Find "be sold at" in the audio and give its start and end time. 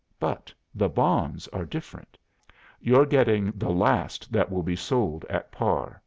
4.63-5.51